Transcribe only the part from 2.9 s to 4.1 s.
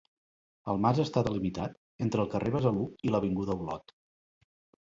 i l'avinguda Olot.